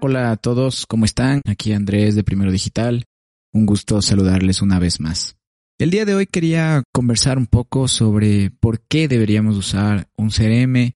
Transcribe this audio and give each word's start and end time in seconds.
Hola 0.00 0.30
a 0.30 0.36
todos, 0.36 0.86
¿cómo 0.86 1.04
están? 1.04 1.42
Aquí 1.44 1.72
Andrés 1.72 2.14
de 2.14 2.22
Primero 2.22 2.52
Digital. 2.52 3.04
Un 3.52 3.66
gusto 3.66 4.00
saludarles 4.00 4.62
una 4.62 4.78
vez 4.78 5.00
más. 5.00 5.36
El 5.76 5.90
día 5.90 6.04
de 6.04 6.14
hoy 6.14 6.26
quería 6.26 6.84
conversar 6.92 7.36
un 7.36 7.46
poco 7.46 7.88
sobre 7.88 8.52
por 8.52 8.80
qué 8.80 9.08
deberíamos 9.08 9.56
usar 9.56 10.08
un 10.16 10.30
CRM 10.30 10.92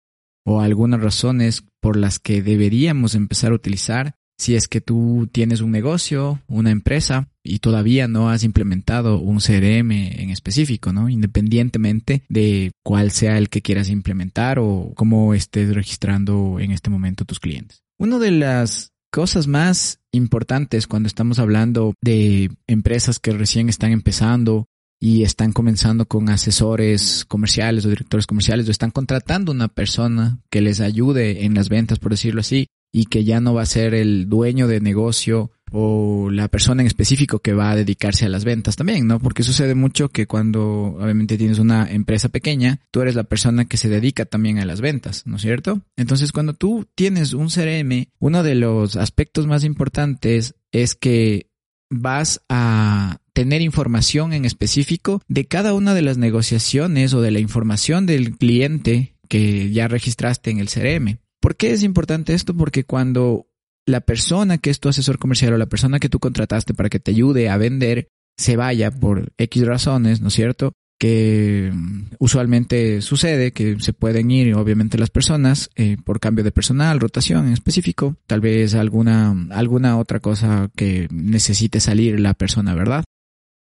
o 0.47 0.61
algunas 0.61 1.01
razones 1.01 1.65
por 1.81 1.97
las 1.97 2.21
que 2.21 2.43
deberíamos 2.43 3.17
empezar 3.17 3.51
a 3.51 3.57
utilizar 3.57 4.15
si 4.39 4.55
es 4.55 4.69
que 4.69 4.81
tú 4.81 5.29
tienes 5.33 5.61
un 5.63 5.73
negocio, 5.73 6.41
una 6.47 6.71
empresa 6.71 7.29
y 7.43 7.59
todavía 7.59 8.07
no 8.07 8.31
has 8.31 8.45
implementado 8.45 9.19
un 9.19 9.39
CRM 9.39 9.91
en 9.91 10.31
específico, 10.31 10.93
¿no? 10.93 11.09
Independientemente 11.09 12.23
de 12.29 12.71
cuál 12.85 13.11
sea 13.11 13.37
el 13.37 13.49
que 13.49 13.63
quieras 13.63 13.89
implementar 13.89 14.61
o 14.61 14.93
cómo 14.95 15.35
estés 15.35 15.75
registrando 15.75 16.61
en 16.61 16.71
este 16.71 16.89
momento 16.89 17.25
tus 17.25 17.41
clientes. 17.41 17.83
Una 17.99 18.19
de 18.19 18.33
las 18.33 18.92
cosas 19.13 19.47
más 19.47 20.01
importantes 20.11 20.89
cuando 20.89 21.07
estamos 21.07 21.39
hablando 21.39 21.95
de 22.03 22.51
empresas 22.67 23.21
que 23.21 23.33
recién 23.33 23.69
están 23.69 23.93
empezando 23.93 24.67
y 24.99 25.23
están 25.23 25.53
comenzando 25.53 26.07
con 26.07 26.31
asesores 26.31 27.25
comerciales 27.27 27.85
o 27.85 27.91
directores 27.91 28.27
comerciales 28.27 28.67
o 28.67 28.71
están 28.71 28.91
contratando 28.91 29.53
una 29.53 29.69
persona 29.69 30.41
que 30.51 30.63
les 30.63 30.81
ayude 30.81 31.45
en 31.45 31.55
las 31.55 31.69
ventas, 31.69 31.99
por 31.99 32.13
decirlo 32.13 32.41
así, 32.41 32.69
y 32.93 33.07
que 33.07 33.25
ya 33.25 33.41
no 33.41 33.53
va 33.53 33.63
a 33.63 33.67
ser 33.67 33.95
el 33.95 34.29
dueño 34.29 34.67
de 34.67 34.81
negocio 34.81 35.51
o 35.73 36.31
la 36.31 36.49
persona 36.49 36.83
en 36.83 36.87
específico 36.87 37.41
que 37.41 37.55
va 37.55 37.71
a 37.71 37.77
dedicarse 37.77 38.27
a 38.27 38.29
las 38.29 38.45
ventas 38.45 38.77
también, 38.77 39.07
¿no? 39.07 39.19
Porque 39.19 39.43
sucede 39.43 39.75
mucho 39.75 40.11
que 40.11 40.27
cuando 40.27 40.97
obviamente 40.99 41.39
tienes 41.39 41.59
una 41.59 41.91
empresa 41.91 42.29
pequeña, 42.29 42.81
tú 42.91 43.01
eres 43.01 43.15
la 43.15 43.25
persona 43.25 43.65
que 43.65 43.77
se 43.77 43.89
dedica 43.89 44.25
también 44.25 44.59
a 44.59 44.65
las 44.65 44.81
ventas, 44.81 45.27
¿no 45.27 45.37
es 45.37 45.43
cierto? 45.43 45.81
Entonces, 45.97 46.33
cuando 46.33 46.55
tú 46.55 46.87
tienes 46.95 47.33
un 47.33 47.49
CRM, 47.49 48.07
uno 48.19 48.43
de 48.43 48.55
los 48.55 48.97
aspectos 48.97 49.47
más 49.47 49.65
importantes 49.65 50.55
es 50.71 50.95
que 50.95 51.51
vas 51.91 52.43
a 52.49 53.19
tener 53.33 53.63
información 53.63 54.33
en 54.33 54.45
específico 54.45 55.23
de 55.29 55.47
cada 55.47 55.75
una 55.75 55.95
de 55.95 56.03
las 56.03 56.19
negociaciones 56.19 57.15
o 57.15 57.21
de 57.21 57.31
la 57.31 57.39
información 57.39 58.07
del 58.07 58.37
cliente 58.37 59.17
que 59.29 59.71
ya 59.71 59.89
registraste 59.89 60.51
en 60.51 60.59
el 60.59 60.69
CRM. 60.69 61.19
¿Por 61.41 61.57
qué 61.57 61.73
es 61.73 61.83
importante 61.83 62.35
esto? 62.35 62.55
Porque 62.57 62.85
cuando 62.85 63.49
la 63.87 64.01
persona 64.01 64.59
que 64.59 64.71
es 64.71 64.81
tu 64.81 64.89
asesor 64.89 65.19
comercial 65.19 65.55
o 65.55 65.59
la 65.59 65.67
persona 65.67 65.99
que 65.99 66.09
tú 66.09 66.19
contrataste 66.19 66.75
para 66.75 66.89
que 66.89 67.01
te 67.01 67.11
ayude 67.11 67.49
a 67.49 67.57
vender 67.57 68.09
se 68.37 68.57
vaya 68.57 68.91
por 68.91 69.33
X 69.37 69.67
razones, 69.67 70.21
¿no 70.21 70.29
es 70.29 70.35
cierto? 70.35 70.73
Que 70.99 71.71
mm, 71.73 72.15
usualmente 72.19 73.03
sucede 73.03 73.53
que 73.53 73.79
se 73.81 73.93
pueden 73.93 74.31
ir, 74.31 74.55
obviamente, 74.55 74.99
las 74.99 75.11
personas 75.11 75.71
eh, 75.77 75.97
por 76.03 76.21
cambio 76.21 76.45
de 76.45 76.53
personal, 76.53 77.01
rotación 77.01 77.47
en 77.47 77.53
específico, 77.53 78.17
tal 78.27 78.41
vez 78.41 78.75
alguna, 78.75 79.35
alguna 79.51 79.99
otra 79.99 80.21
cosa 80.21 80.71
que 80.77 81.09
necesite 81.11 81.81
salir 81.81 82.21
la 82.21 82.35
persona, 82.35 82.75
¿verdad? 82.75 83.05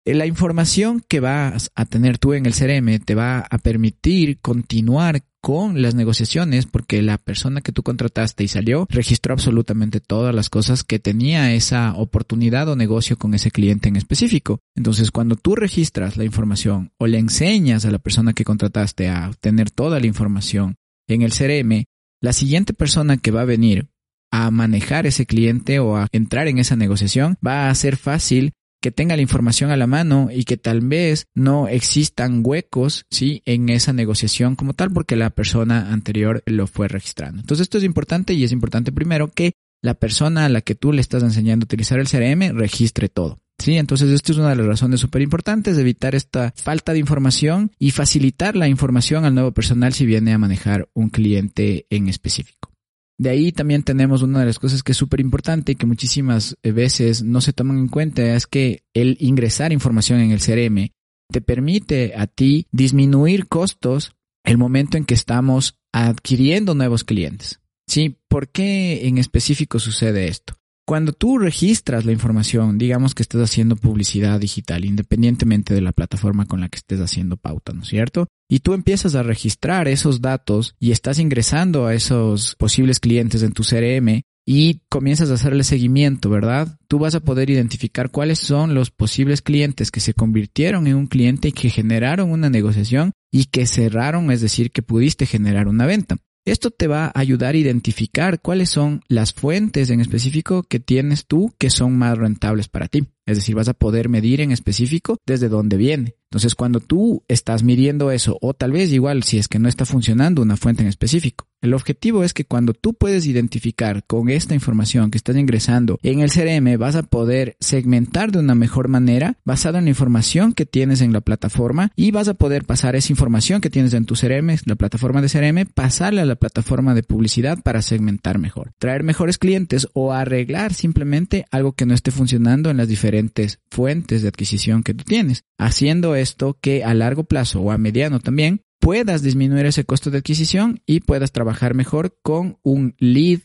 Eh, 0.07 0.15
la 0.15 0.27
información 0.27 1.03
que 1.07 1.21
vas 1.21 1.71
a 1.75 1.85
tener 1.87 2.19
tú 2.19 2.35
en 2.35 2.47
el 2.47 2.55
CRM 2.55 2.99
te 3.05 3.15
va 3.15 3.41
a 3.41 3.59
permitir 3.59 4.39
continuar 4.41 5.23
con 5.45 5.83
las 5.83 5.95
negociaciones 5.95 6.65
porque 6.65 7.03
la 7.03 7.19
persona 7.19 7.61
que 7.61 7.71
tú 7.71 7.83
contrataste 7.83 8.45
y 8.45 8.49
salió 8.49 8.87
registró 8.89 9.35
absolutamente 9.35 10.01
todas 10.01 10.35
las 10.35 10.49
cosas 10.49 10.85
que 10.85 10.99
tenía 10.99 11.53
esa 11.53 11.93
oportunidad 11.97 12.67
o 12.71 12.77
negocio 12.77 13.19
con 13.19 13.35
ese 13.35 13.51
cliente 13.51 13.91
en 13.91 13.97
específico. 13.97 14.61
Entonces, 14.75 15.11
cuando 15.11 15.37
tú 15.37 15.55
registras 15.55 16.17
la 16.17 16.25
información 16.25 16.93
o 16.99 17.07
le 17.07 17.19
enseñas 17.19 17.85
a 17.85 17.91
la 17.91 17.99
persona 17.99 18.33
que 18.33 18.45
contrataste 18.45 19.11
a 19.11 19.33
tener 19.39 19.71
toda 19.71 20.01
la 20.01 20.07
información 20.07 20.77
en 21.09 21.21
el 21.21 21.33
CRM, 21.33 21.85
la 22.23 22.33
siguiente 22.33 22.73
persona 22.73 23.19
que 23.19 23.31
va 23.31 23.43
a 23.43 23.45
venir 23.45 23.89
a 24.33 24.51
manejar 24.51 25.07
ese 25.07 25.27
cliente 25.27 25.79
o 25.79 25.99
a 25.99 26.09
entrar 26.11 26.49
en 26.49 26.57
esa 26.57 26.75
negociación 26.75 27.37
va 27.47 27.69
a 27.69 27.75
ser 27.75 27.99
fácil 27.99 28.53
que 28.85 28.91
tenga 28.91 29.17
la 29.17 29.23
información 29.23 29.71
a 29.71 29.79
la 29.79 29.87
mano 29.87 30.29
y 30.31 30.45
que 30.45 30.59
tal 30.59 30.83
vez 30.83 31.27
no 31.35 31.69
existan 31.69 32.43
huecos, 32.45 33.07
¿sí? 33.09 33.41
En 33.47 33.71
esa 33.71 33.95
negociación 33.95 34.57
como 34.57 34.75
tal 34.75 34.91
porque 34.91 35.17
la 35.17 35.31
persona 35.31 35.91
anterior 35.91 36.43
lo 36.45 36.67
fue 36.67 36.87
registrando. 36.87 37.41
Entonces 37.41 37.63
esto 37.63 37.79
es 37.79 37.85
importante 37.85 38.35
y 38.35 38.45
es 38.45 38.53
importante 38.53 38.93
primero 38.93 39.29
que 39.29 39.53
la 39.81 39.95
persona 39.95 40.45
a 40.45 40.51
la 40.51 40.61
que 40.61 40.75
tú 40.75 40.93
le 40.93 41.01
estás 41.01 41.23
enseñando 41.23 41.65
a 41.65 41.69
utilizar 41.69 41.99
el 41.99 42.11
CRM 42.11 42.59
registre 42.59 43.09
todo. 43.09 43.39
Sí, 43.59 43.79
entonces 43.79 44.11
esto 44.11 44.33
es 44.33 44.39
una 44.39 44.51
de 44.51 44.57
las 44.57 44.67
razones 44.67 45.01
súper 45.01 45.23
importantes 45.23 45.77
de 45.77 45.81
evitar 45.81 46.15
esta 46.15 46.53
falta 46.55 46.93
de 46.93 46.99
información 46.99 47.73
y 47.79 47.93
facilitar 47.93 48.55
la 48.55 48.69
información 48.69 49.25
al 49.25 49.35
nuevo 49.35 49.53
personal 49.53 49.95
si 49.95 50.05
viene 50.05 50.35
a 50.35 50.39
manejar 50.39 50.91
un 50.93 51.09
cliente 51.09 51.87
en 51.89 52.09
específico. 52.09 52.74
De 53.19 53.31
ahí 53.31 53.53
también 53.53 53.83
tenemos 53.83 54.23
una 54.23 54.41
de 54.41 54.47
las 54.47 54.59
cosas 54.59 54.83
que 54.83 54.93
es 54.93 54.99
súper 54.99 55.21
importante 55.21 55.73
y 55.73 55.75
que 55.77 55.87
muchísimas 55.87 56.57
veces 56.63 57.23
no 57.23 57.41
se 57.41 57.53
toman 57.53 57.79
en 57.79 57.89
cuenta, 57.89 58.35
es 58.35 58.47
que 58.47 58.83
el 58.93 59.17
ingresar 59.21 59.73
información 59.73 60.21
en 60.21 60.33
el 60.33 60.41
CRM 60.41 60.91
te 61.31 61.41
permite 61.41 62.15
a 62.17 62.27
ti 62.27 62.67
disminuir 62.73 63.47
costos 63.47 64.13
el 64.45 64.59
momento 64.59 64.97
en 64.97 65.05
que 65.05 65.15
estamos 65.15 65.79
adquiriendo 65.93 66.75
nuevos 66.75 67.05
clientes. 67.05 67.61
¿Sí? 67.87 68.19
¿Por 68.29 68.49
qué 68.49 69.07
en 69.07 69.19
específico 69.19 69.79
sucede 69.79 70.29
esto? 70.29 70.55
Cuando 70.87 71.13
tú 71.13 71.39
registras 71.39 72.05
la 72.05 72.13
información, 72.13 72.77
digamos 72.77 73.15
que 73.15 73.23
estés 73.23 73.41
haciendo 73.41 73.75
publicidad 73.75 74.39
digital, 74.39 74.85
independientemente 74.85 75.73
de 75.73 75.81
la 75.81 75.93
plataforma 75.93 76.45
con 76.45 76.61
la 76.61 76.69
que 76.69 76.77
estés 76.77 77.01
haciendo 77.01 77.39
pauta, 77.39 77.73
¿no 77.73 77.83
es 77.83 77.89
cierto? 77.89 78.27
Y 78.51 78.61
tú 78.61 78.75
empiezas 78.75 79.15
a 79.15 79.23
registrar 79.23 79.89
esos 79.89 80.21
datos 80.21 80.75
y 80.79 80.91
estás 80.91 81.19
ingresando 81.19 81.87
a 81.87 81.95
esos 81.95 82.55
posibles 82.57 83.01
clientes 83.01 83.43
en 83.43 83.53
tu 83.53 83.63
CRM 83.63 84.21
y 84.47 84.83
comienzas 84.91 85.31
a 85.31 85.35
hacerle 85.35 85.65
seguimiento, 85.65 86.29
¿verdad? 86.29 86.79
Tú 86.87 86.99
vas 86.99 87.15
a 87.15 87.21
poder 87.21 87.49
identificar 87.49 88.11
cuáles 88.11 88.39
son 88.39 88.75
los 88.75 88.91
posibles 88.91 89.41
clientes 89.41 89.91
que 89.91 90.01
se 90.01 90.13
convirtieron 90.13 90.87
en 90.87 90.97
un 90.97 91.07
cliente 91.07 91.49
y 91.49 91.53
que 91.53 91.71
generaron 91.71 92.31
una 92.31 92.51
negociación 92.51 93.13
y 93.33 93.47
que 93.47 93.67
cerraron, 93.67 94.31
es 94.31 94.43
decir, 94.43 94.71
que 94.71 94.83
pudiste 94.83 95.25
generar 95.25 95.67
una 95.67 95.87
venta. 95.87 96.19
Esto 96.47 96.71
te 96.71 96.89
va 96.89 97.07
a 97.07 97.19
ayudar 97.19 97.55
a 97.55 97.59
identificar 97.59 98.39
cuáles 98.43 98.69
son 98.69 99.03
las 99.09 99.33
fuentes 99.33 99.89
en 99.89 100.01
específico 100.01 100.63
que 100.63 100.79
tienes 100.79 101.25
tú 101.25 101.55
que 101.57 101.71
son 101.71 101.97
más 101.97 102.19
rentables 102.19 102.69
para 102.69 102.87
ti. 102.87 103.07
Es 103.25 103.39
decir, 103.39 103.55
vas 103.55 103.69
a 103.69 103.75
poder 103.75 104.11
medir 104.11 104.43
en 104.43 104.51
específico 104.53 105.17
desde 105.25 105.49
dónde 105.49 105.79
viene. 105.79 106.17
Entonces, 106.31 106.55
cuando 106.55 106.81
tú 106.81 107.25
estás 107.29 107.63
midiendo 107.63 108.11
eso, 108.11 108.37
o 108.43 108.53
tal 108.53 108.73
vez 108.73 108.93
igual 108.93 109.23
si 109.23 109.39
es 109.39 109.49
que 109.49 109.59
no 109.59 109.71
está 109.71 109.87
funcionando 109.87 110.43
una 110.43 110.59
fuente 110.59 110.83
en 110.83 110.89
específico, 110.89 111.47
el 111.65 111.73
objetivo 111.73 112.25
es 112.25 112.35
que 112.35 112.45
cuando 112.45 112.75
tú 112.75 112.93
puedes 112.93 113.27
identificar 113.27 114.05
con 114.07 114.29
esta 114.29 114.53
información 114.55 115.11
que 115.11 115.17
estás 115.17 115.35
ingresando 115.35 115.99
en 116.03 116.21
el 116.21 116.31
CRM, 116.31 116.79
vas 116.79 116.95
a 116.95 117.03
poder 117.03 117.57
segmentar 117.59 118.33
de 118.33 118.39
una 118.39 118.55
mejor 118.55 118.89
manera 118.89 119.39
basada 119.47 119.79
en 119.79 119.85
la 119.85 119.91
información 119.91 120.53
que 120.53 120.67
tienes 120.67 121.01
en 121.01 121.15
la 121.15 121.23
plataforma 121.23 121.91
y 121.97 122.11
vas 122.11 122.29
a 122.29 122.35
poder 122.35 122.65
pasar 122.65 122.97
esa 122.97 123.13
información 123.13 123.63
que 123.63 123.71
tienes 123.71 123.95
en 123.95 124.05
tu 124.05 124.15
CRM, 124.15 124.59
la 124.67 124.75
plataforma 124.75 125.23
de 125.23 125.31
CRM, 125.31 125.65
pasarla 125.73 126.21
a 126.23 126.27
la 126.27 126.37
plataforma 126.37 126.95
de 126.95 127.03
publicidad 127.03 127.59
para 127.63 127.81
segmentar 127.81 128.39
mejor, 128.39 128.73
traer 128.79 129.03
mejores 129.03 129.39
clientes 129.39 129.89
o 129.95 130.13
arreglar 130.13 130.75
simplemente 130.75 131.47
algo 131.51 131.73
que 131.73 131.87
no 131.87 131.95
esté 131.95 132.11
funcionando 132.11 132.69
en 132.69 132.77
las 132.77 132.89
diferentes 132.89 133.61
fuentes 133.71 134.21
de 134.21 134.29
adquisición 134.29 134.83
que 134.83 134.93
tú 134.93 135.05
tienes, 135.05 135.45
haciendo 135.57 136.15
esto 136.15 136.59
que 136.61 136.85
a 136.85 136.93
largo 136.93 137.25
plazo 137.25 137.63
o 137.63 137.71
a 137.71 137.79
mediano 137.79 138.21
también 138.21 138.61
puedas 138.85 139.23
disminuir 139.23 139.65
ese 139.65 139.85
costo 139.85 140.11
de 140.11 140.19
adquisición 140.19 140.83
y 140.85 141.01
puedas 141.01 141.33
trabajar 141.33 141.73
mejor 141.73 142.19
con 142.23 142.59
un 142.63 142.95
lead 142.99 143.41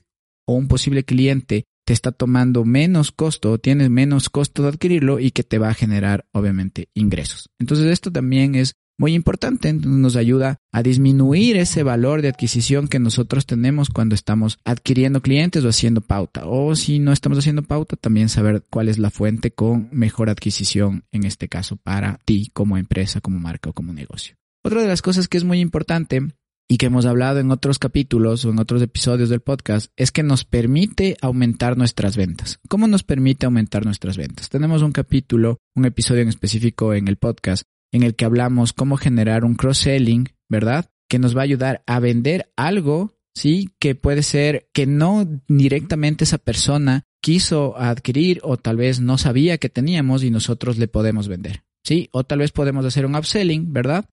o 0.46 0.54
un 0.54 0.68
posible 0.68 1.06
cliente 1.06 1.64
te 1.86 1.94
está 1.94 2.12
tomando 2.12 2.66
menos 2.66 3.14
costo 3.14 3.54
o 3.54 3.58
tienes 3.58 3.90
menos 3.90 4.30
costo 4.30 4.64
de 4.64 4.70
adquirirlo 4.70 5.18
y 5.18 5.32
que 5.32 5.44
te 5.44 5.58
va 5.58 5.70
a 5.70 5.74
generar 5.74 6.26
obviamente 6.34 6.90
ingresos. 6.94 7.48
Entonces 7.58 7.88
esto 7.88 8.12
también 8.12 8.54
es 8.54 8.74
muy 8.98 9.14
importante, 9.14 9.72
nos 9.72 10.18
ayuda 10.18 10.58
a 10.74 10.84
disminuir 10.84 11.56
ese 11.56 11.84
valor 11.84 12.22
de 12.22 12.28
adquisición 12.28 12.90
que 12.90 13.00
nosotros 13.00 13.46
tenemos 13.46 13.90
cuando 13.90 14.16
estamos 14.16 14.60
adquiriendo 14.66 15.22
clientes 15.22 15.64
o 15.64 15.70
haciendo 15.70 16.02
pauta. 16.02 16.42
O 16.48 16.76
si 16.76 17.00
no 17.00 17.14
estamos 17.14 17.40
haciendo 17.40 17.64
pauta, 17.64 17.96
también 17.96 18.28
saber 18.28 18.66
cuál 18.70 18.90
es 18.90 19.00
la 19.00 19.10
fuente 19.10 19.52
con 19.52 19.88
mejor 19.94 20.30
adquisición, 20.30 21.06
en 21.14 21.24
este 21.24 21.48
caso 21.48 21.78
para 21.78 22.20
ti 22.26 22.52
como 22.54 22.78
empresa, 22.78 23.22
como 23.22 23.40
marca 23.40 23.70
o 23.70 23.74
como 23.74 23.94
negocio. 23.94 24.36
Otra 24.62 24.82
de 24.82 24.90
las 24.90 25.02
cosas 25.02 25.30
que 25.30 25.38
es 25.38 25.46
muy 25.46 25.62
importante 25.62 26.20
y 26.68 26.78
que 26.78 26.88
hemos 26.88 27.06
hablado 27.06 27.40
en 27.40 27.50
otros 27.50 27.80
capítulos 27.80 28.44
o 28.44 28.50
en 28.50 28.60
otros 28.60 28.82
episodios 28.82 29.30
del 29.30 29.40
podcast 29.40 29.92
es 29.96 30.12
que 30.12 30.22
nos 30.22 30.44
permite 30.44 31.16
aumentar 31.22 31.78
nuestras 31.78 32.18
ventas. 32.18 32.60
¿Cómo 32.68 32.86
nos 32.88 33.04
permite 33.04 33.46
aumentar 33.46 33.86
nuestras 33.86 34.18
ventas? 34.18 34.50
Tenemos 34.50 34.82
un 34.82 34.92
capítulo, 34.92 35.60
un 35.76 35.86
episodio 35.86 36.24
en 36.24 36.28
específico 36.28 36.94
en 36.94 37.08
el 37.08 37.16
podcast 37.16 37.64
en 37.94 38.04
el 38.04 38.16
que 38.16 38.26
hablamos 38.26 38.74
cómo 38.74 38.98
generar 38.98 39.46
un 39.46 39.56
cross-selling, 39.56 40.28
¿verdad? 40.50 40.92
Que 41.10 41.20
nos 41.20 41.36
va 41.36 41.42
a 41.42 41.46
ayudar 41.46 41.82
a 41.88 42.02
vender 42.02 42.52
algo, 42.58 43.14
¿sí? 43.34 43.70
Que 43.80 43.96
puede 43.96 44.24
ser 44.24 44.68
que 44.74 44.86
no 44.86 45.26
directamente 45.48 46.26
esa 46.26 46.38
persona 46.38 47.04
quiso 47.22 47.78
adquirir 47.78 48.42
o 48.44 48.58
tal 48.58 48.76
vez 48.76 49.00
no 49.00 49.18
sabía 49.18 49.58
que 49.58 49.70
teníamos 49.70 50.24
y 50.24 50.32
nosotros 50.32 50.78
le 50.78 50.90
podemos 50.90 51.30
vender, 51.30 51.64
¿sí? 51.82 52.10
O 52.12 52.26
tal 52.26 52.40
vez 52.40 52.52
podemos 52.52 52.86
hacer 52.86 53.06
un 53.06 53.16
upselling, 53.16 53.72
¿verdad? 53.72 54.06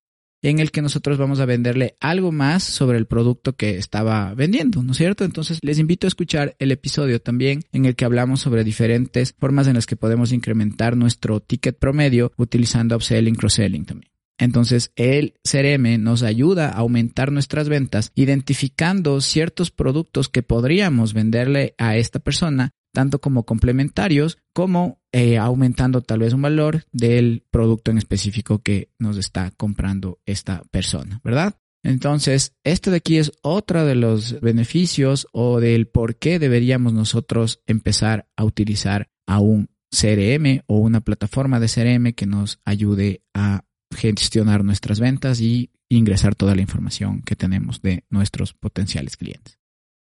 En 0.42 0.58
el 0.58 0.70
que 0.70 0.82
nosotros 0.82 1.18
vamos 1.18 1.40
a 1.40 1.46
venderle 1.46 1.96
algo 2.00 2.32
más 2.32 2.62
sobre 2.62 2.98
el 2.98 3.06
producto 3.06 3.54
que 3.54 3.78
estaba 3.78 4.34
vendiendo, 4.34 4.82
¿no 4.82 4.92
es 4.92 4.98
cierto? 4.98 5.24
Entonces 5.24 5.58
les 5.62 5.78
invito 5.78 6.06
a 6.06 6.08
escuchar 6.08 6.54
el 6.58 6.72
episodio 6.72 7.20
también 7.20 7.62
en 7.72 7.84
el 7.84 7.96
que 7.96 8.04
hablamos 8.04 8.40
sobre 8.40 8.64
diferentes 8.64 9.34
formas 9.38 9.66
en 9.66 9.74
las 9.74 9.86
que 9.86 9.96
podemos 9.96 10.32
incrementar 10.32 10.96
nuestro 10.96 11.40
ticket 11.40 11.78
promedio 11.78 12.32
utilizando 12.36 12.96
upselling, 12.96 13.34
cross-selling 13.34 13.84
también. 13.84 14.12
Entonces, 14.38 14.92
el 14.96 15.34
CRM 15.50 16.02
nos 16.02 16.22
ayuda 16.22 16.68
a 16.68 16.78
aumentar 16.78 17.32
nuestras 17.32 17.70
ventas 17.70 18.12
identificando 18.14 19.20
ciertos 19.22 19.70
productos 19.70 20.28
que 20.28 20.42
podríamos 20.42 21.14
venderle 21.14 21.74
a 21.78 21.96
esta 21.96 22.18
persona 22.18 22.72
tanto 22.92 23.20
como 23.20 23.44
complementarios 23.44 24.38
como 24.52 25.02
eh, 25.16 25.38
aumentando 25.38 26.02
tal 26.02 26.18
vez 26.18 26.34
un 26.34 26.42
valor 26.42 26.84
del 26.92 27.42
producto 27.50 27.90
en 27.90 27.96
específico 27.96 28.58
que 28.58 28.90
nos 28.98 29.16
está 29.16 29.50
comprando 29.50 30.18
esta 30.26 30.62
persona, 30.70 31.22
¿verdad? 31.24 31.58
Entonces, 31.82 32.54
esto 32.64 32.90
de 32.90 32.98
aquí 32.98 33.16
es 33.16 33.32
otro 33.40 33.86
de 33.86 33.94
los 33.94 34.38
beneficios 34.42 35.26
o 35.32 35.58
del 35.58 35.86
por 35.88 36.16
qué 36.16 36.38
deberíamos 36.38 36.92
nosotros 36.92 37.62
empezar 37.66 38.28
a 38.36 38.44
utilizar 38.44 39.08
a 39.26 39.40
un 39.40 39.70
CRM 39.90 40.60
o 40.66 40.80
una 40.80 41.00
plataforma 41.00 41.60
de 41.60 41.68
CRM 41.68 42.12
que 42.12 42.26
nos 42.26 42.60
ayude 42.66 43.22
a 43.32 43.64
gestionar 43.96 44.64
nuestras 44.64 45.00
ventas 45.00 45.40
y 45.40 45.70
ingresar 45.88 46.34
toda 46.34 46.54
la 46.54 46.60
información 46.60 47.22
que 47.22 47.36
tenemos 47.36 47.80
de 47.80 48.04
nuestros 48.10 48.52
potenciales 48.52 49.16
clientes. 49.16 49.58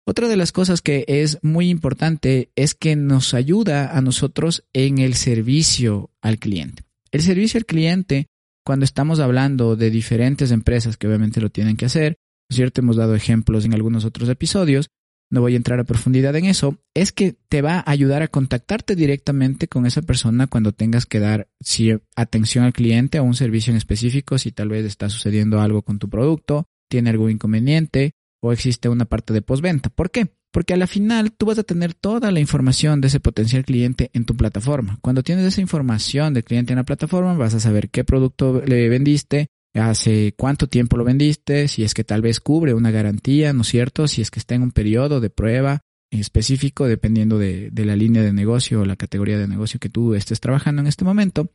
Otra 0.06 0.28
de 0.28 0.36
las 0.36 0.52
cosas 0.52 0.82
que 0.82 1.06
es 1.08 1.40
muy 1.44 1.70
importante 1.70 2.52
es 2.58 2.76
que 2.76 2.98
nos 2.98 3.34
ayuda 3.34 3.98
a 3.98 4.02
nosotros 4.02 4.66
en 4.74 4.98
el 4.98 5.14
servicio 5.14 6.12
al 6.22 6.40
cliente. 6.40 6.84
El 7.12 7.22
servicio 7.22 7.58
al 7.58 7.66
cliente, 7.66 8.28
cuando 8.66 8.84
estamos 8.84 9.20
hablando 9.20 9.78
de 9.78 9.90
diferentes 9.90 10.52
empresas 10.52 10.98
que 10.98 11.08
obviamente 11.08 11.40
lo 11.40 11.50
tienen 11.50 11.78
que 11.78 11.86
hacer, 11.86 12.18
¿cierto? 12.52 12.82
Hemos 12.82 12.98
dado 12.98 13.16
ejemplos 13.16 13.64
en 13.64 13.74
algunos 13.74 14.04
otros 14.04 14.28
episodios, 14.28 14.90
no 15.32 15.40
voy 15.40 15.54
a 15.54 15.58
entrar 15.58 15.80
a 15.80 15.86
profundidad 15.86 16.36
en 16.36 16.46
eso, 16.46 16.78
es 16.94 17.14
que 17.14 17.36
te 17.48 17.62
va 17.62 17.78
a 17.78 17.90
ayudar 17.90 18.24
a 18.24 18.28
contactarte 18.28 18.98
directamente 18.98 19.70
con 19.70 19.86
esa 19.86 20.02
persona 20.02 20.48
cuando 20.48 20.74
tengas 20.74 21.06
que 21.06 21.20
dar 21.20 21.48
atención 22.16 22.66
al 22.66 22.74
cliente 22.74 23.20
a 23.20 23.22
un 23.22 23.36
servicio 23.36 23.72
en 23.72 23.78
específico, 23.78 24.38
si 24.38 24.52
tal 24.52 24.68
vez 24.68 24.86
está 24.86 25.10
sucediendo 25.10 25.62
algo 25.62 25.82
con 25.82 25.98
tu 25.98 26.10
producto, 26.10 26.66
tiene 26.90 27.10
algún 27.10 27.32
inconveniente 27.32 28.12
o 28.44 28.52
existe 28.52 28.90
una 28.90 29.06
parte 29.06 29.34
de 29.34 29.42
postventa. 29.42 29.90
¿Por 29.90 30.12
qué? 30.12 30.28
Porque 30.52 30.74
a 30.74 30.78
la 30.78 30.86
final 30.86 31.32
tú 31.32 31.46
vas 31.46 31.58
a 31.58 31.64
tener 31.64 31.94
toda 31.94 32.30
la 32.30 32.42
información 32.42 33.00
de 33.00 33.08
ese 33.08 33.22
potencial 33.22 33.64
cliente 33.64 34.12
en 34.14 34.26
tu 34.26 34.36
plataforma. 34.36 35.00
Cuando 35.02 35.24
tienes 35.24 35.46
esa 35.46 35.62
información 35.62 36.34
del 36.34 36.44
cliente 36.44 36.74
en 36.74 36.78
la 36.78 36.84
plataforma, 36.84 37.36
vas 37.36 37.54
a 37.54 37.62
saber 37.62 37.90
qué 37.90 38.04
producto 38.04 38.62
le 38.66 38.90
vendiste, 38.90 39.48
hace 39.74 40.34
cuánto 40.38 40.68
tiempo 40.68 40.98
lo 40.98 41.06
vendiste, 41.06 41.70
si 41.70 41.84
es 41.84 41.94
que 41.94 42.04
tal 42.04 42.22
vez 42.22 42.42
cubre 42.42 42.74
una 42.74 42.92
garantía, 42.92 43.54
¿no 43.54 43.62
es 43.62 43.70
cierto? 43.70 44.10
Si 44.10 44.22
es 44.22 44.30
que 44.30 44.40
está 44.40 44.56
en 44.56 44.64
un 44.64 44.72
periodo 44.72 45.22
de 45.22 45.30
prueba 45.30 45.80
específico, 46.12 46.86
dependiendo 46.86 47.40
de, 47.40 47.72
de 47.72 47.86
la 47.86 47.96
línea 47.96 48.24
de 48.24 48.34
negocio 48.34 48.82
o 48.82 48.86
la 48.86 48.98
categoría 48.98 49.38
de 49.38 49.48
negocio 49.48 49.80
que 49.80 49.90
tú 49.90 50.16
estés 50.16 50.42
trabajando 50.42 50.82
en 50.82 50.88
este 50.88 51.06
momento 51.06 51.50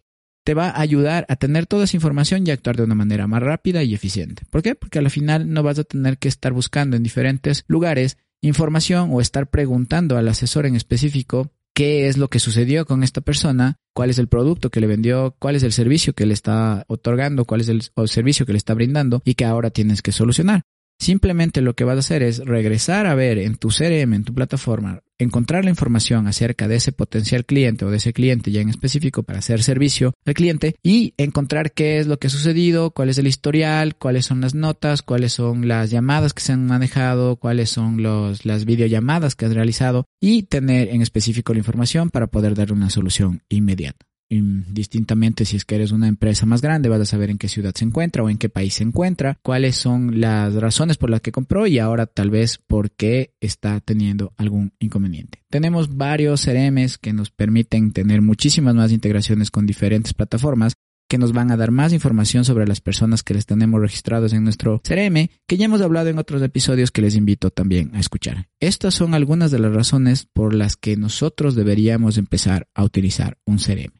te 0.49 0.55
va 0.55 0.71
a 0.71 0.81
ayudar 0.81 1.27
a 1.29 1.37
tener 1.37 1.67
toda 1.67 1.85
esa 1.85 1.99
información 1.99 2.47
y 2.47 2.51
actuar 2.51 2.79
de 2.79 2.83
una 2.83 2.95
manera 2.95 3.27
más 3.27 3.43
rápida 3.43 3.83
y 3.83 3.93
eficiente. 3.93 4.45
¿Por 4.49 4.63
qué? 4.63 4.75
Porque 4.75 4.99
al 4.99 5.11
final 5.11 5.53
no 5.53 5.63
vas 5.63 5.79
a 5.79 5.85
tener 5.85 6.17
que 6.17 6.29
estar 6.29 6.55
buscando 6.55 6.97
en 6.97 7.03
diferentes 7.03 7.67
lugares 7.69 8.17
información 8.41 9.11
o 9.13 9.21
estar 9.21 9.51
preguntando 9.51 10.17
al 10.17 10.27
asesor 10.27 10.65
en 10.65 10.75
específico 10.75 11.53
qué 11.75 12.09
es 12.09 12.17
lo 12.17 12.29
que 12.29 12.39
sucedió 12.39 12.87
con 12.87 13.03
esta 13.03 13.21
persona, 13.21 13.77
cuál 13.93 14.09
es 14.09 14.19
el 14.19 14.29
producto 14.29 14.71
que 14.71 14.81
le 14.81 14.87
vendió, 14.87 15.37
cuál 15.39 15.55
es 15.55 15.65
el 15.65 15.73
servicio 15.75 16.15
que 16.15 16.25
le 16.25 16.33
está 16.33 16.87
otorgando, 16.89 17.45
cuál 17.45 17.61
es 17.61 17.69
el, 17.69 17.83
servicio 18.07 18.47
que 18.47 18.53
le 18.53 18.59
está 18.59 18.73
brindando 18.73 19.21
y 19.27 19.35
que 19.35 19.45
ahora 19.45 19.69
tienes 19.69 20.01
que 20.01 20.13
solucionar. 20.13 20.63
Simplemente 20.99 21.61
lo 21.61 21.75
que 21.75 21.85
vas 21.85 21.97
a 21.97 22.01
hacer 22.01 22.25
es 22.25 22.39
regresar 22.39 23.07
a 23.07 23.15
ver 23.15 23.39
en 23.39 23.57
tu 23.57 23.69
CRM, 23.69 24.15
en 24.15 24.25
tu 24.25 24.35
plataforma, 24.35 25.01
encontrar 25.19 25.65
la 25.65 25.71
información 25.71 26.27
acerca 26.27 26.67
de 26.67 26.77
ese 26.77 26.91
potencial 26.91 27.45
cliente 27.45 27.85
o 27.85 27.91
de 27.91 27.99
ese 27.99 28.13
cliente 28.13 28.51
ya 28.51 28.61
en 28.61 28.69
específico 28.69 29.23
para 29.23 29.39
hacer 29.39 29.63
servicio 29.63 30.15
al 30.27 30.35
cliente 30.35 30.75
y 30.83 31.15
encontrar 31.17 31.73
qué 31.73 31.99
es 31.99 32.09
lo 32.09 32.19
que 32.19 32.27
ha 32.27 32.31
sucedido, 32.31 32.91
cuál 32.91 33.11
es 33.11 33.19
el 33.19 33.29
historial, 33.29 33.95
cuáles 33.97 34.27
son 34.27 34.41
las 34.41 34.55
notas, 34.55 35.03
cuáles 35.03 35.33
son 35.33 35.69
las 35.69 35.91
llamadas 35.91 36.35
que 36.35 36.43
se 36.43 36.53
han 36.53 36.67
manejado, 36.67 37.37
cuáles 37.37 37.71
son 37.71 38.03
las 38.03 38.65
videollamadas 38.65 39.37
que 39.37 39.47
has 39.47 39.55
realizado 39.55 40.07
y 40.21 40.45
tener 40.45 40.89
en 40.89 41.03
específico 41.03 41.53
la 41.53 41.61
información 41.61 42.11
para 42.11 42.27
poder 42.27 42.55
darle 42.55 42.75
una 42.75 42.91
solución 42.91 43.43
inmediata 43.49 44.08
distintamente 44.29 45.45
si 45.45 45.57
es 45.57 45.65
que 45.65 45.77
eres 45.77 45.93
una 45.93 46.09
empresa 46.09 46.47
más 46.47 46.61
grande, 46.61 46.89
vas 46.89 47.01
a 47.01 47.07
saber 47.07 47.31
en 47.31 47.39
qué 47.39 47.49
ciudad 47.49 47.75
se 47.75 47.85
encuentra 47.85 48.23
o 48.23 48.31
en 48.31 48.39
qué 48.39 48.49
país 48.49 48.75
se 48.75 48.85
encuentra, 48.85 49.39
cuáles 49.43 49.77
son 49.77 50.21
las 50.21 50.55
razones 50.55 50.99
por 50.99 51.11
las 51.11 51.21
que 51.21 51.33
compró 51.33 51.67
y 51.67 51.79
ahora 51.79 52.07
tal 52.07 52.31
vez 52.31 52.59
por 52.59 52.91
qué 52.91 53.33
está 53.41 53.81
teniendo 53.81 54.33
algún 54.37 54.73
inconveniente. 54.79 55.43
Tenemos 55.51 55.97
varios 55.97 56.45
CRMs 56.45 56.99
que 56.99 57.13
nos 57.13 57.31
permiten 57.31 57.93
tener 57.93 58.23
muchísimas 58.23 58.75
más 58.75 58.93
integraciones 58.93 59.51
con 59.51 59.67
diferentes 59.67 60.15
plataformas 60.15 60.75
que 61.09 61.19
nos 61.19 61.33
van 61.33 61.51
a 61.51 61.57
dar 61.57 61.71
más 61.71 61.93
información 61.93 62.45
sobre 62.45 62.67
las 62.67 62.81
personas 62.83 63.23
que 63.23 63.33
les 63.33 63.47
tenemos 63.47 63.81
registrados 63.81 64.35
en 64.35 64.45
nuestro 64.45 64.83
CRM, 64.87 65.31
que 65.47 65.57
ya 65.57 65.65
hemos 65.65 65.81
hablado 65.81 66.11
en 66.11 66.19
otros 66.19 66.43
episodios 66.43 66.91
que 66.91 67.01
les 67.01 67.17
invito 67.17 67.51
también 67.51 67.91
a 67.95 68.01
escuchar. 68.01 68.49
Estas 68.61 68.95
son 68.95 69.15
algunas 69.15 69.51
de 69.51 69.59
las 69.59 69.73
razones 69.73 70.29
por 70.31 70.55
las 70.55 70.77
que 70.77 70.97
nosotros 70.97 71.55
deberíamos 71.55 72.19
empezar 72.19 72.69
a 72.75 72.85
utilizar 72.85 73.39
un 73.47 73.57
CRM. 73.57 73.99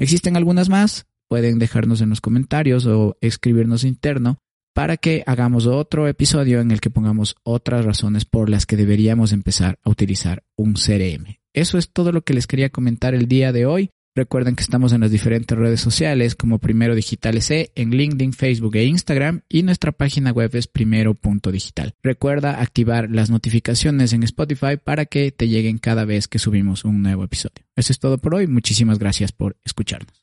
Existen 0.00 0.38
algunas 0.38 0.70
más, 0.70 1.06
pueden 1.28 1.58
dejarnos 1.58 2.00
en 2.00 2.08
los 2.08 2.22
comentarios 2.22 2.86
o 2.86 3.18
escribirnos 3.20 3.84
interno 3.84 4.38
para 4.74 4.96
que 4.96 5.22
hagamos 5.26 5.66
otro 5.66 6.08
episodio 6.08 6.62
en 6.62 6.70
el 6.70 6.80
que 6.80 6.88
pongamos 6.88 7.36
otras 7.42 7.84
razones 7.84 8.24
por 8.24 8.48
las 8.48 8.64
que 8.64 8.76
deberíamos 8.76 9.32
empezar 9.32 9.78
a 9.84 9.90
utilizar 9.90 10.42
un 10.56 10.72
CRM. 10.72 11.36
Eso 11.52 11.76
es 11.76 11.92
todo 11.92 12.12
lo 12.12 12.22
que 12.22 12.32
les 12.32 12.46
quería 12.46 12.70
comentar 12.70 13.14
el 13.14 13.28
día 13.28 13.52
de 13.52 13.66
hoy. 13.66 13.90
Recuerden 14.20 14.54
que 14.54 14.62
estamos 14.62 14.92
en 14.92 15.00
las 15.00 15.10
diferentes 15.10 15.56
redes 15.56 15.80
sociales 15.80 16.34
como 16.34 16.58
Primero 16.58 16.94
Digital 16.94 17.40
C 17.40 17.72
en 17.74 17.92
LinkedIn, 17.92 18.34
Facebook 18.34 18.76
e 18.76 18.84
Instagram 18.84 19.40
y 19.48 19.62
nuestra 19.62 19.92
página 19.92 20.30
web 20.30 20.50
es 20.52 20.66
primero.digital. 20.66 21.94
Recuerda 22.02 22.60
activar 22.60 23.08
las 23.10 23.30
notificaciones 23.30 24.12
en 24.12 24.22
Spotify 24.24 24.76
para 24.76 25.06
que 25.06 25.32
te 25.32 25.48
lleguen 25.48 25.78
cada 25.78 26.04
vez 26.04 26.28
que 26.28 26.38
subimos 26.38 26.84
un 26.84 27.00
nuevo 27.00 27.24
episodio. 27.24 27.64
Eso 27.76 27.94
es 27.94 27.98
todo 27.98 28.18
por 28.18 28.34
hoy. 28.34 28.46
Muchísimas 28.46 28.98
gracias 28.98 29.32
por 29.32 29.56
escucharnos. 29.64 30.19